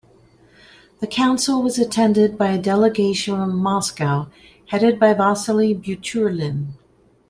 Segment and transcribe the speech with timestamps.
[0.99, 4.29] The Council was attended by a delegation from Moscow
[4.69, 6.69] headed by Vasiliy Buturlin.